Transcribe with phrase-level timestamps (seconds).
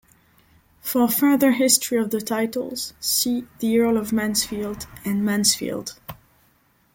[0.79, 5.93] For further history of the titles, see the Earl of Mansfield and Mansfield.